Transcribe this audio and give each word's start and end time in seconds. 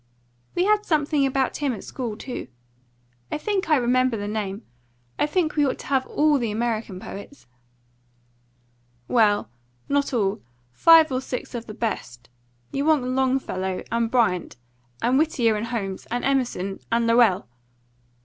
"We 0.55 0.65
had 0.65 0.83
something 0.83 1.27
about 1.27 1.57
him 1.57 1.73
at 1.73 1.83
school 1.83 2.17
too. 2.17 2.47
I 3.31 3.37
think 3.37 3.69
I 3.69 3.75
remember 3.75 4.17
the 4.17 4.27
name. 4.27 4.63
I 5.19 5.27
think 5.27 5.55
we 5.55 5.63
ought 5.63 5.77
to 5.77 5.85
have 5.85 6.07
ALL 6.07 6.39
the 6.39 6.49
American 6.49 6.99
poets." 6.99 7.45
"Well, 9.07 9.51
not 9.87 10.11
all. 10.11 10.41
Five 10.71 11.11
or 11.11 11.21
six 11.21 11.53
of 11.53 11.67
the 11.67 11.75
best: 11.75 12.29
you 12.71 12.83
want 12.83 13.03
Longfellow 13.03 13.83
and 13.91 14.09
Bryant 14.09 14.57
and 15.03 15.19
Whittier 15.19 15.55
and 15.55 15.67
Holmes 15.67 16.07
and 16.09 16.25
Emerson 16.25 16.79
and 16.91 17.05
Lowell." 17.05 17.47